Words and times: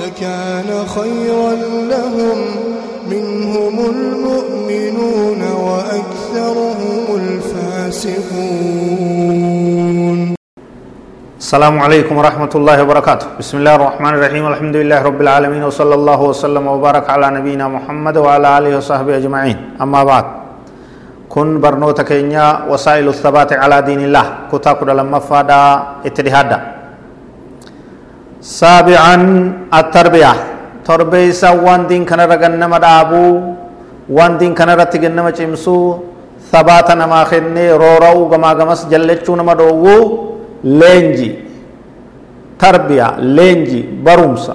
لكان 0.00 0.86
خيرا 0.86 1.52
لهم. 1.92 2.38
منهم 3.06 3.76
المؤمنون 3.94 5.42
وأكثرهم 5.66 7.04
الفاسقون. 7.22 8.26
السلام 11.38 11.78
عليكم 11.80 12.14
ورحمة 12.18 12.50
الله 12.54 12.82
وبركاته. 12.82 13.26
بسم 13.38 13.62
الله 13.62 13.74
الرحمن 13.74 14.12
الرحيم. 14.18 14.46
الحمد 14.46 14.76
لله 14.76 15.02
رب 15.02 15.20
العالمين 15.22 15.62
وصلى 15.62 15.94
الله 15.94 16.20
وسلم 16.22 16.66
وبارك 16.66 17.10
على 17.10 17.30
نبينا 17.30 17.68
محمد 17.68 18.16
وعلى 18.16 18.58
آله 18.58 18.76
وصحبه 18.82 19.16
أجمعين. 19.16 19.78
أما 19.78 20.04
بعد 20.04 20.24
كن 21.30 21.60
برنوتا 21.62 22.02
كينيا 22.02 22.66
وسائل 22.66 23.08
الثبات 23.08 23.52
على 23.54 23.82
دين 23.86 24.00
الله. 24.10 24.50
كتاكو 24.50 24.84
لما 24.84 25.18
فادا 25.22 25.82
اتدهادا 26.02 26.75
سابعا 28.40 29.16
التربية. 29.74 30.32
تربيسا 30.86 31.50
وان 31.50 31.86
دين 31.86 32.04
كان 32.04 32.20
رغنما 32.20 32.78
دابو 32.78 33.24
وان 34.10 34.38
دين 34.38 34.54
كان 34.54 34.70
رتغنما 34.70 35.30
چمسو. 35.30 35.98
ثباتا 36.52 36.94
نما 36.94 37.24
خني 37.24 37.72
رورو 37.74 38.30
غما 38.30 38.50
غمس 38.58 38.86
جلچو 38.90 39.32
نما 39.36 39.54
دوو. 39.54 39.96
leenji 40.66 41.30
tarbiya 42.58 43.14
leenji 43.20 43.82
barumsa 43.82 44.54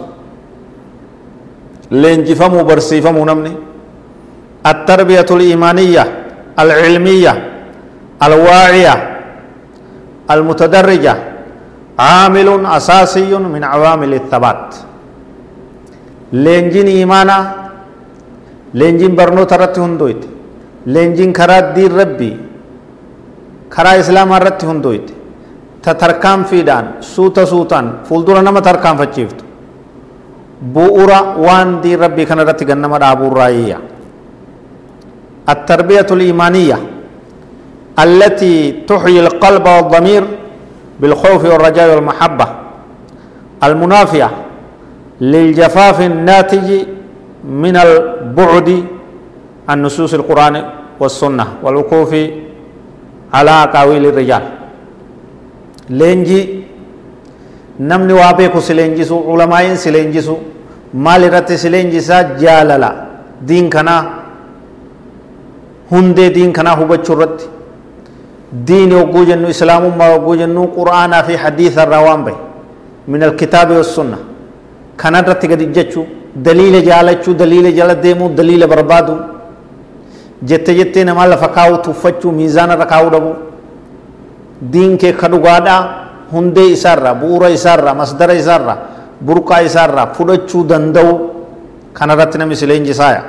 leenjifamuu 1.91 2.63
barsiifamuu 2.67 3.25
namni 3.25 3.53
التربية 4.65 5.25
الإيمانية 5.31 6.03
العلمية 6.59 7.33
الواعية 8.23 8.95
المتدرجة. 10.31 11.15
عامل 11.98 12.48
أساسي 12.78 13.30
من 13.54 13.62
عوامل 13.72 14.10
الثبات 14.20 14.68
لينجين 16.44 16.88
إيمانا 16.98 17.38
لينجين 18.78 19.12
برنو 19.18 19.44
ترت 19.50 19.76
هندويت 19.84 20.22
لينجين 20.94 21.30
كرا 21.38 21.58
دين 21.76 21.92
ربي 22.00 22.32
كرا 23.74 23.90
إسلام 24.00 24.30
رت 24.46 24.60
هندويت 24.70 25.08
ta 25.86 25.94
tarkaanfiidhaan 25.94 26.98
suuta 26.98 27.46
suutaan 27.46 28.02
fuuldura 28.10 28.42
nama 28.42 28.58
tarkaanfachiiftu 28.58 29.44
bu'ura 30.74 31.38
waan 31.38 31.78
diin 31.78 31.94
rabbii 31.94 32.26
kana 32.26 32.42
irratti 32.42 32.66
gannama 32.66 32.98
dhaabuurraayiyya 32.98 33.78
التربية 35.46 36.10
الإيمانية 36.10 36.78
التي 38.04 38.82
تحيي 38.90 39.20
القلب 39.26 39.62
والضمير 39.66 40.22
بالخوف 41.01 41.41
والرجاء 41.45 41.95
والمحبة 41.95 42.47
المنافية 43.63 44.29
للجفاف 45.21 45.97
الناتج 46.01 46.67
من 47.63 47.75
البعد 47.85 48.69
عن 49.69 49.77
نصوص 49.81 50.13
القرآن 50.13 50.55
والسنة 50.99 51.45
والوقوف 51.63 52.11
على 53.33 53.51
أقاويل 53.65 54.05
الرجال. 54.05 54.43
لينجي 55.89 56.41
نمن 57.89 58.11
وابيكو 58.11 58.59
سلينجيسو 58.69 59.17
علماء 59.31 59.73
سلينجيسو 59.85 60.35
مالي 60.93 61.27
رت 61.33 61.49
سلينجيسا 61.63 62.17
جالالا 62.41 62.89
دين 63.49 63.65
كنا 63.73 63.95
هندي 65.91 66.29
دين 66.35 66.49
كنا 66.55 66.71
هو 66.79 66.85
بچورتي 66.91 67.45
jennu 68.51 69.49
islaamummaa 69.49 70.11
hogguu 70.13 70.35
jennu 70.35 70.67
qur'aanaa 70.77 71.23
fi 71.23 71.35
hadiisa 71.35 71.83
irraa 71.83 72.01
waan 72.03 72.23
bahe 72.23 72.37
min 73.07 73.23
alkitaabi 73.23 73.73
wassunna 73.73 74.17
kana 74.97 75.19
irratti 75.23 75.47
gadi 75.47 75.65
jechuu 75.67 76.05
daliila 76.35 76.81
jaalachuu 76.81 77.33
daliila 77.33 77.71
jala 77.71 77.95
deemuu 77.95 78.29
daliila 78.29 78.67
barbaadu 78.67 79.15
jette 80.43 80.75
jettee 80.75 81.03
namaa 81.03 81.27
lafa 81.27 81.47
kaa'u 81.47 81.77
tuffachuu 81.77 82.31
miizaana 82.31 82.73
irra 82.75 82.85
kaa'uu 82.85 83.09
dhabuu 83.09 83.35
diin 84.73 84.97
kee 84.97 85.13
ka 85.13 85.27
dhugaadhaa 85.29 85.81
hundee 86.31 86.69
isaarraa 86.75 87.13
bu'uura 87.15 87.49
isaarraa 87.49 87.93
masdara 87.93 88.33
isaarraa 88.33 88.77
burqaa 89.25 89.61
isaarraa 89.61 90.07
fudhachuu 90.17 90.63
danda'u 90.71 91.11
kanarratti 91.93 92.37
namni 92.37 92.55
si 92.55 92.67
leenjisaaya 92.67 93.21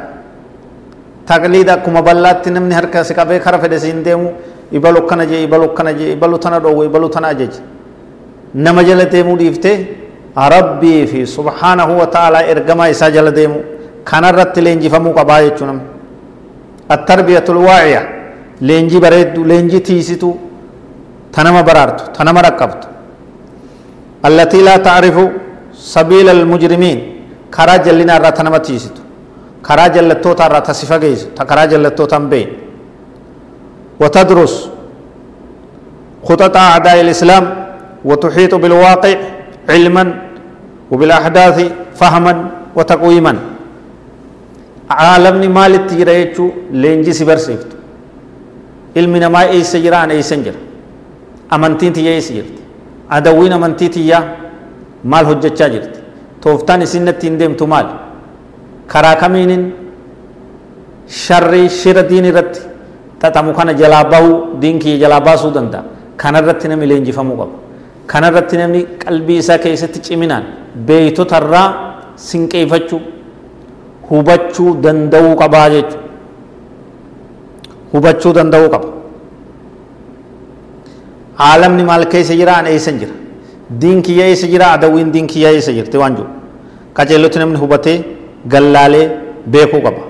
taqliida 1.27 1.73
akkuma 1.79 2.03
bal'aatti 2.03 2.51
namni 2.51 2.75
harka 2.75 3.05
si 3.05 3.15
qabee 3.15 3.41
ibalu 4.79 4.99
akkana 5.05 5.27
jee 5.27 5.43
ibalu 5.45 5.65
akkana 5.71 5.93
jee 5.99 6.13
ibalu 6.13 6.39
tana 6.39 6.59
dhoowwe 6.61 6.87
ibalu 6.87 7.09
tana 7.09 7.29
ajaje 7.29 7.61
nama 8.55 8.85
jala 8.85 9.05
deemuu 9.05 9.37
dhiiftee 9.43 9.77
rabbii 10.55 11.07
fi 11.07 11.27
subhaanahu 11.27 11.99
wa 12.01 12.07
ta'aalaa 12.15 12.45
ergamaa 12.55 12.89
isaa 12.95 13.11
jala 13.11 13.31
deemu 13.31 13.59
kanarratti 14.05 14.61
leenjifamuu 14.67 15.13
qabaa 15.19 15.43
jechuu 15.43 15.67
namni 15.67 15.85
attarbiyatul 16.95 17.61
waaciya 17.69 18.03
leenjii 18.61 19.01
bareeddu 19.07 19.45
leenjii 19.45 19.81
tiisituu 19.91 20.35
تنما 21.37 21.61
برارت 21.69 21.99
تنما 22.17 22.41
ركبت 22.47 22.83
التي 24.29 24.61
لا 24.69 24.77
تعرف 24.87 25.17
سبيل 25.95 26.27
المجرمين 26.37 26.99
كرا 27.55 27.77
جلنا 27.85 28.15
را 28.25 28.31
تنما 28.39 28.59
تيسيت 28.67 28.97
كرا 29.67 29.87
جلتو 29.95 30.31
تارا 30.41 30.59
تسفغيس 30.67 31.21
تكرا 31.39 31.65
جلتو 31.73 32.05
تنبين 32.13 32.49
وتدرس 34.03 34.55
خطط 36.29 36.57
أعداء 36.57 36.97
الإسلام 37.01 37.45
وتحيط 38.05 38.53
بالواقع 38.63 39.15
علما 39.69 40.05
وبالأحداث 40.91 41.57
فهما 42.01 42.33
وتقويما. 42.77 43.35
عالمني 44.91 45.49
مال 45.49 45.73
التجريتشو 45.81 46.47
لينجي 46.83 47.13
سبرسيفت 47.21 47.71
علمنا 48.97 49.29
ما 49.29 49.43
أي 49.55 49.63
سجران 49.73 50.11
أي 50.11 50.23
سنجر 50.23 50.57
amantiin 51.53 51.93
tiyya 51.93 52.13
eessa 52.17 52.33
jirti 52.35 52.63
adawwiin 53.17 53.53
amantii 53.53 53.89
tiyyaa 53.97 54.23
maal 55.05 55.27
hojjechaa 55.31 55.69
jirti 55.75 55.99
tooftaan 56.41 56.83
isin 56.87 57.05
natti 57.09 57.27
hin 57.29 57.37
deemtu 57.41 57.67
maal 57.73 57.89
karaa 58.93 59.17
kamiinin 59.23 59.63
xaxamu 63.23 63.53
kana 63.59 63.73
jalaa 63.75 64.05
bahuu 64.05 64.59
diin 64.61 64.79
kiyya 64.83 64.99
jalaa 65.07 65.21
baasuu 65.21 65.51
danda'a 65.57 65.83
kana 66.17 66.39
irratti 66.43 66.69
namni 66.69 66.87
leenjifamuu 66.93 67.37
qaba 67.41 67.55
kana 68.11 68.27
irratti 68.31 68.57
namni 68.61 68.81
qalbii 69.05 69.39
isaa 69.43 69.59
keessatti 69.65 70.01
ciminaan 70.07 70.45
beeytotarraa 70.89 71.69
sinqeeffachuu 72.29 73.01
hubachuu 74.11 74.71
danda'uu 74.85 75.35
qabaa 75.43 75.69
jechuudha 75.75 76.01
hubachuu 77.93 78.33
danda'uu 78.39 78.69
qaba 78.75 78.89
caalamni 81.39 81.85
maal 81.91 82.05
keessa 82.13 82.35
jira 82.41 82.55
an 82.61 82.67
eessa 82.75 82.93
jira 83.01 83.15
diin 83.83 84.01
kiyya 84.07 84.25
eessa 84.33 84.47
jira 84.53 84.67
adawwiin 84.77 85.11
diin 85.15 85.27
kiyya 85.33 85.51
eessa 85.57 85.73
jirti 85.79 85.97
waan 86.03 86.17
jiru 86.19 86.31
qaceellotti 86.97 87.39
namni 87.43 87.59
hubatee 87.65 87.99
gallaalee 88.55 89.07
beekuu 89.55 89.83
qaba 89.87 90.03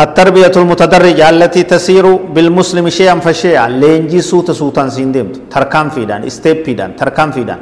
التربية 0.00 0.52
المتدرجة 0.56 1.30
التي 1.30 1.62
تسير 1.62 2.06
بالمسلم 2.34 2.88
شيئا 2.88 3.14
فشيئا. 3.26 3.68
لينجي 3.68 4.20
سوتا 4.20 4.52
سوتا 4.52 4.88
سيندمت 4.88 5.34
تركان 5.50 5.86
فيدان. 5.94 6.24
استيب 6.24 6.64
فيدان. 6.64 6.96
تركان 6.96 7.30
فيدان. 7.30 7.58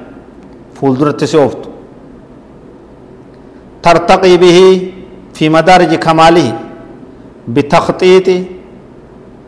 فولدر 0.75 1.11
تسوفت 1.11 1.59
ترتقي 3.83 4.37
به 4.37 4.59
في 5.35 5.49
مدارج 5.49 5.95
كماله 5.95 6.59
بتخطيط 7.49 8.29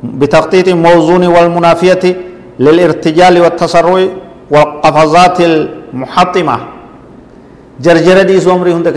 بتخطيط 0.03 0.69
موزون 0.69 1.27
والمنافية 1.27 2.05
للارتجال 2.59 3.41
والتسرع 3.41 4.07
والقفزات 4.51 5.39
المحطمة. 5.41 6.57
جرجرة 7.81 8.23
دي 8.23 8.41
سومري 8.41 8.73
هند 8.73 8.89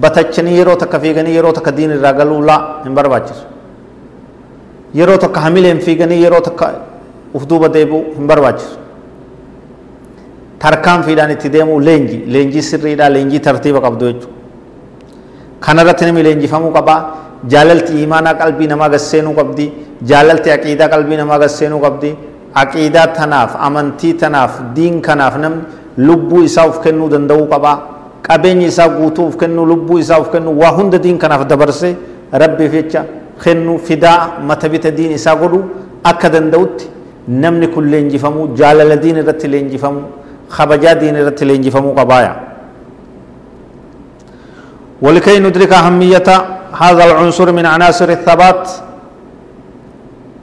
batachanii 0.00 0.56
yeroo 0.58 0.76
takka 0.76 1.00
fiiganii 1.00 1.34
yeroo 1.38 1.52
takka 1.52 1.72
diin 1.76 1.90
irraa 1.96 2.12
galuu 2.12 2.40
laa 2.50 2.60
hin 2.84 2.94
barbaachisu 2.94 3.44
yeroo 5.00 5.16
takka 5.24 5.40
hamileen 5.40 5.80
fiiganii 5.80 6.22
yeroo 6.22 6.40
takka 6.40 6.72
uf 7.34 7.46
duuba 7.50 7.68
deebi'u 7.68 8.04
hin 8.16 8.26
barbaachisu 8.26 8.76
tarkaan 10.58 11.02
fiidhaan 11.04 11.30
itti 11.36 11.48
deemuu 11.52 11.80
leenji 11.80 12.18
leenjii 12.34 12.62
sirriidhaa 12.70 13.08
leenjii 13.16 13.40
tartiiba 13.48 13.80
qabdu 13.86 14.04
jechuudha 14.12 14.36
kanarratti 15.66 16.04
namni 16.06 16.22
leenjifamuu 16.28 16.72
qabaa 16.78 17.00
jaalalti 17.54 18.02
imaanaa 18.02 18.34
qalbii 18.42 18.68
namaa 18.72 18.88
gasseenuu 18.94 19.34
qabdi 19.40 19.66
jaalalti 20.10 20.48
aqiidaa 20.56 20.88
qalbii 20.94 21.16
namaa 21.22 21.38
gasseenuu 21.44 21.80
qabdi 21.86 22.10
aqiidaa 22.62 23.06
tanaaf 23.18 23.50
amantii 23.68 24.14
tanaaf 24.22 24.52
diin 24.76 25.00
kanaaf 25.08 25.36
namni 25.44 25.62
lubbuu 26.06 26.42
isaa 26.48 26.66
uf 26.70 26.78
kennuu 26.84 27.08
danda'uu 27.14 27.46
qabaa 27.54 27.76
qabeenyi 28.28 28.66
isaa 28.72 28.88
guutuu 28.88 29.26
uf 29.30 29.36
kennuu 29.36 29.66
lubbuu 29.66 29.98
isaa 29.98 30.18
uf 30.20 30.30
kennuu 30.32 30.54
waa 30.62 30.70
hunda 30.78 30.98
diin 30.98 31.18
kanaaf 31.18 31.46
dabarsee 31.50 31.94
rabbiif 32.32 32.72
jecha 32.72 33.04
kennuu 33.44 33.78
fidaa 33.78 34.38
mata 34.48 34.68
bita 34.68 34.90
diin 34.90 35.12
isaa 35.18 35.36
godhu 35.36 35.60
akka 36.04 36.28
danda'utti 36.34 36.86
namni 37.28 37.66
kun 37.74 37.90
leenjifamuu 37.90 38.46
jaalala 38.60 38.96
diin 38.96 39.16
irratti 39.22 39.48
leenjifamuu 39.54 40.04
kabajaa 40.56 40.94
diin 41.00 41.16
irratti 41.16 41.44
leenjifamuu 41.50 41.94
qabaaya 42.00 42.32
ولكي 45.02 45.38
ندرك 45.42 45.72
أهمية 45.72 46.28
هذا 46.82 47.04
العنصر 47.10 47.48
من 47.58 47.66
عناصر 47.66 48.08
الثبات 48.18 48.62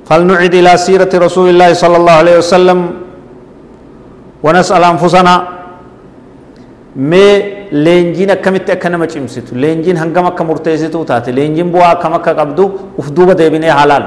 فلنعد 0.07 0.53
إلى 0.59 0.71
سيرة 0.77 1.07
رسول 1.25 1.47
الله 1.55 1.69
صلى 1.73 1.97
الله 1.97 2.11
عليه 2.21 2.35
وسلم 2.43 2.79
ونسأل 4.43 4.83
أنفسنا 4.83 5.33
ما 6.99 7.27
لينجين 7.71 8.31
كمت 8.43 8.69
أكنا 8.75 8.97
ما 8.99 9.05
تشمسيتو 9.07 9.55
لينجين 9.55 9.95
هنگم 10.03 10.25
أكا 10.35 10.43
مرتزيتو 10.43 11.07
تاتي 11.09 11.31
لينجين 11.31 11.71
بوا 11.73 11.93
كم 12.01 12.13
أكا 12.19 12.31
قبدو 12.39 12.65
وفدوبة 12.99 13.33
ديبني 13.39 13.71
حلال 13.79 14.03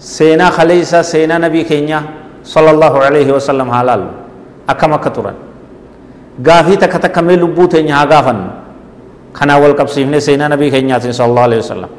سينا 0.00 0.46
خليسا 0.56 1.02
سينا 1.12 1.36
نبي 1.44 1.60
كينيا 1.68 2.00
صلى 2.54 2.70
الله 2.74 2.94
عليه 3.06 3.28
وسلم 3.36 3.68
حلال 3.76 4.00
أكا 4.72 4.86
مكا 4.92 5.10
تران 5.14 5.36
غافي 6.48 6.74
تكا 6.82 6.98
تكا 7.04 7.20
مي 7.26 7.36
لبو 7.36 7.64
تينيا 7.72 7.96
غافن 8.10 8.38
خنا 9.38 9.54
والقبسيفني 9.62 10.18
سينا 10.26 10.48
نبي 10.54 10.66
كينيا 10.74 10.96
صلى 11.18 11.28
الله 11.30 11.44
عليه 11.48 11.60
وسلم 11.64 11.90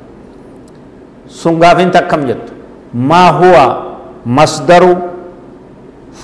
سن 1.42 1.54
غافين 1.64 1.90
تكم 1.96 2.22
جتو 2.30 2.54
ما 3.10 3.24
هو 3.40 3.56
مصدر 4.38 4.84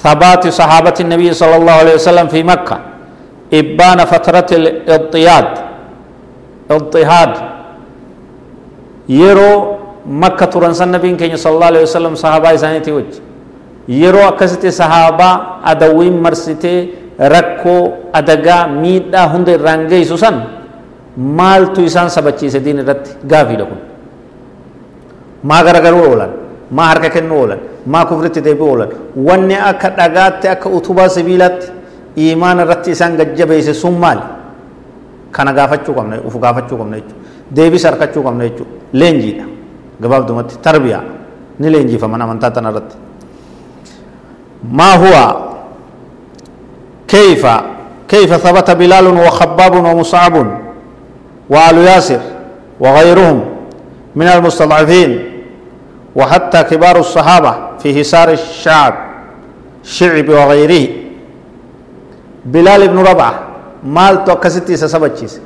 ثبات 0.04 0.44
صحابة 0.60 0.98
النبي 1.06 1.30
صلى 1.42 1.56
الله 1.60 1.76
عليه 1.82 1.94
وسلم 2.00 2.28
في 2.34 2.42
مكة 2.44 2.91
إبان 3.60 4.00
فترة 4.12 4.50
الاضطهاد 4.60 5.48
اضطهاد 6.76 7.34
يرو 9.22 9.52
مكة 10.24 10.46
ترنسان 10.54 10.92
نبي 10.96 11.10
كي 11.20 11.36
صلى 11.44 11.54
الله 11.56 11.66
عليه 11.72 11.84
وسلم 11.88 12.14
صحابة 12.16 12.48
إسانيتي 12.56 12.92
وجه 12.98 13.20
yeroo 14.02 14.24
akkasitti 14.32 14.72
sahaabaa 14.72 15.60
adawiin 15.72 16.18
marsitee 16.26 16.90
rakkoo 17.34 17.82
adagaa 18.14 18.68
miidhaa 18.68 19.28
hunda 19.34 19.52
irraan 19.58 19.88
geessu 19.92 20.18
san 20.18 20.36
maaltu 21.40 21.82
isaan 21.90 22.10
sabachiise 22.16 22.60
diin 22.66 22.80
irratti 22.84 23.12
gaafiidha 23.32 23.66
kun 23.70 23.80
maa 25.50 25.62
garagaruu 25.68 26.04
oolan 26.10 26.32
maa 26.78 26.88
harka 26.92 27.10
kennuu 27.16 27.40
oolan 27.42 27.60
maa 27.94 28.06
kufritti 28.10 28.42
deebi'u 28.48 28.70
oolan 28.74 28.90
wanni 29.28 29.56
akka 29.72 29.90
dhagaatti 30.00 30.48
akka 30.54 30.68
utubaa 30.78 31.10
sibiilaatti 31.16 31.68
إيمان 32.18 32.60
رتي 32.60 32.94
سان 32.94 33.18
جب 33.18 33.52
إيسي 33.52 33.74
سمال. 33.74 34.20
كان 35.34 35.50
غافت 35.58 35.88
شو 35.88 35.94
كمنا 35.94 36.20
وف 36.28 36.36
غافت 36.44 36.70
شو 36.70 36.78
كمنا 36.78 36.98
يجو 36.98 37.16
ديفي 37.52 37.78
سر 37.78 37.96
كشو 37.96 38.24
كمنا 38.24 38.44
يجو 38.44 38.66
لينجي 38.94 39.44
غباب 40.04 40.26
دمتي 40.26 40.56
تربية. 40.64 41.02
نلينجي 41.60 41.98
فمنا 41.98 42.26
من 42.26 42.40
تاتنا 42.40 42.70
رتي. 42.70 42.98
ما 44.72 44.94
هو؟ 44.94 45.38
كيف؟ 47.08 47.48
كيف 48.08 48.34
ثبت 48.34 48.72
بلال 48.72 49.08
وخباب 49.08 49.74
ومصعب 49.76 50.36
وآل 51.50 51.78
ياسر 51.78 52.22
وغيرهم 52.80 53.46
من 54.16 54.28
المستضعفين 54.28 55.12
وحتى 56.16 56.64
كبار 56.64 57.00
الصحابة 57.00 57.78
في 57.80 58.00
حصار 58.00 58.32
الشعب 58.32 58.94
شعب 59.84 60.30
وغيره؟ 60.30 61.01
بلال 62.46 62.88
بن 62.88 63.00
ربعة 63.00 63.40
مال 63.84 64.24
توكستي 64.26 64.76
سسبتشيس 64.78 65.42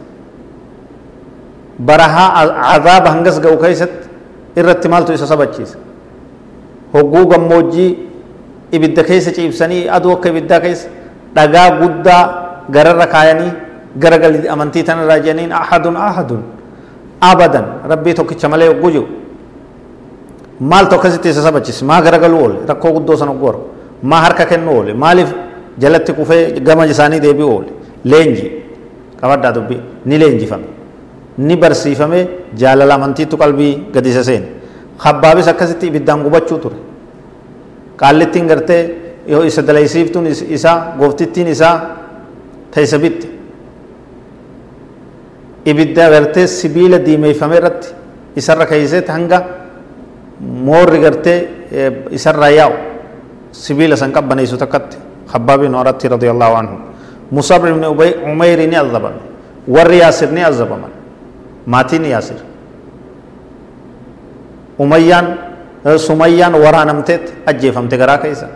برها 1.80 2.26
عذاب 2.72 3.08
هنگس 3.08 3.40
جو 3.40 3.58
كيست 3.60 4.06
irratti 4.56 4.88
maaltu 4.88 5.12
isa 5.14 5.28
sabachiisa 5.28 5.78
hogguu 6.94 7.26
gammoojjii 7.28 7.90
ibidda 8.72 9.04
keessa 9.04 9.32
ciibsanii 9.36 9.90
aduu 9.90 10.12
akka 10.16 10.30
ibiddaa 10.30 10.60
keessa 10.60 10.88
dhagaa 11.36 11.70
guddaa 11.80 12.24
gararra 12.72 13.08
kaayanii 13.08 13.52
gara 14.00 14.18
gali 14.18 14.48
amantii 14.48 14.84
tanarraa 14.84 15.20
jedhaniin 15.20 15.52
ahadun 15.52 15.96
ahadun 15.98 16.42
abadan 17.22 17.66
rabbii 17.92 18.14
tokkicha 18.14 18.50
malee 18.50 18.68
hogguu 18.72 18.92
jiru 18.96 19.08
maaltu 20.60 20.96
akkasitti 20.96 21.30
isa 21.30 21.44
sabachiise 21.44 21.86
maa 21.86 22.02
garagaluu 22.02 22.42
oole 22.44 22.58
rakkoo 22.68 22.92
guddoo 22.98 23.18
sana 23.20 23.32
hogguu 23.32 23.54
maa 24.04 24.22
harka 24.28 24.46
kennuu 24.46 24.78
oole 24.78 24.94
maaliif 24.94 25.34
jalatti 25.80 26.14
kufee 26.14 26.60
gama 26.68 26.86
isaanii 26.94 27.20
deebi'u 27.26 27.50
oole 27.56 27.72
leenji 28.12 28.48
qabaddaa 29.22 29.52
dubbii 29.58 29.80
ni 30.06 30.18
leenjifame 30.22 30.68
ni 31.38 31.56
barsiifame 31.64 32.20
jaalala 32.62 32.94
amantiitu 32.98 33.38
qalbii 33.38 33.74
gadi 33.94 34.10
isa 34.10 34.24
seene 34.24 34.48
habbaabis 35.06 35.48
akkasitti 35.54 35.88
ibiddaan 35.92 36.24
gubachuu 36.26 36.58
ture 36.64 36.78
qaallittiin 38.02 38.48
gartee 38.52 38.82
yoo 39.28 39.44
isa 39.50 39.62
dalaysiiftuun 39.68 40.28
isaa 40.58 40.78
gooftittiin 41.00 41.48
isaa 41.56 41.76
teessa 42.72 42.98
bitti 43.04 43.28
ibidda 45.66 46.10
gartee 46.14 46.48
sibiila 46.48 47.00
diimeeffame 47.06 47.56
irratti 47.60 47.88
isarra 48.42 48.66
keeyseet 48.72 49.08
hanga 49.16 49.40
moorri 50.68 51.00
gartee 51.06 51.38
isarraa 52.18 52.50
yaa'u 52.60 52.74
sibiila 53.52 53.96
san 53.98 54.12
qabbaneessu 54.18 54.58
takkatti 54.64 54.98
habbaab 55.34 55.64
ibnu 55.64 55.78
aratti 55.80 56.08
radiyallahu 56.08 56.56
anhu 56.56 56.76
musab 57.32 57.66
ibni 57.66 57.88
umeyri 58.32 58.68
ni 58.68 58.76
azabame 58.76 59.22
warri 59.68 59.98
yaasir 59.98 60.30
ni 60.32 60.42
azabaman 60.44 60.92
maatiin 61.66 62.06
yaasir 62.06 62.38
umayyaan 64.78 65.28
sumayyaan 65.98 66.54
waraanamteet 66.56 67.34
ajjeefamte 67.46 67.98
garaa 67.98 68.18
keessa 68.18 68.48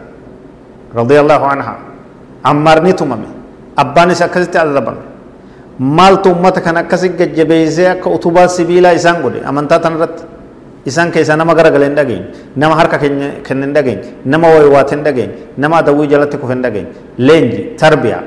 radiyallahu 0.96 1.46
anha 1.46 1.74
ammaar 2.44 2.82
ni 2.84 2.94
tumame 2.94 3.28
abbaanis 3.76 4.22
akkasitti 4.22 4.58
azabame 4.58 5.02
maaltu 5.80 6.32
ummata 6.32 6.62
kan 6.62 6.78
akkasi 6.78 7.10
gajjabeeysee 7.10 7.88
akka 7.90 8.10
utubaa 8.10 8.48
sibiilaa 8.48 8.92
isaan 8.94 9.22
godhe 9.22 9.40
isaan 10.86 11.12
keessaa 11.16 11.36
nama 11.42 11.54
garagale 11.60 11.86
hin 11.88 11.96
dhageenye 12.00 12.26
nama 12.56 12.76
harka 12.80 12.98
kenne 13.04 13.28
hin 13.66 13.74
dhageenye 13.78 14.04
nama 14.34 14.48
waywaate 14.56 14.96
hin 14.96 15.04
dhageenye 15.08 15.34
nama 15.64 15.78
adawwii 15.82 16.08
jalatti 16.14 16.38
kufe 16.42 16.54
hin 16.54 16.62
dhageenye 16.66 16.92
leenji 17.30 17.62
tarbiyaa 17.82 18.22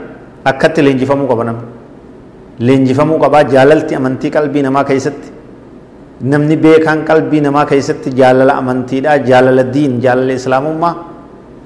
akkatti 0.50 0.82
leenjifamuu 0.88 1.28
qaba 1.32 1.44
namni 1.50 1.66
leenjifamuu 2.68 3.18
qabaa 3.24 3.44
jaalalti 3.54 3.94
amantii 4.00 4.30
qalbii 4.36 4.62
namaa 4.68 4.84
keessatti 4.90 5.28
namni 6.32 6.56
beekaan 6.66 7.04
qalbii 7.10 7.40
namaa 7.46 7.64
keessatti 7.70 8.10
jaalala 8.20 8.54
amantiidha 8.62 9.18
jaalala 9.30 9.64
diin 9.76 9.94
jaalala 10.04 10.32
islaamummaa 10.40 10.94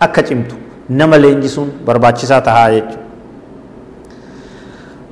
akka 0.07 0.23
cimtu 0.29 0.55
nama 1.01 1.17
leenjisuun 1.25 1.69
barbaachisaa 1.87 2.41
tahaa 2.49 2.71
jechuudha. 2.75 3.06